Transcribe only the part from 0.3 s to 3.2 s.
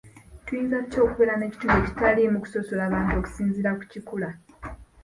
Tuyinza tutya okubeera n'ekitundu ekitaliimu kusosola bantu